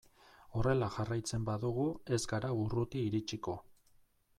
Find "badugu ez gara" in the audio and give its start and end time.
1.51-2.53